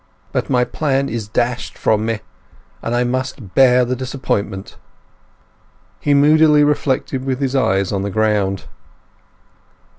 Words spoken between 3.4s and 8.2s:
bear the disappointment!" He moodily reflected with his eyes on the